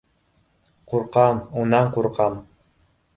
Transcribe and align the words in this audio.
Ҡурҡам, 0.93 1.41
унан 1.65 1.91
ҡурҡам! 1.99 2.41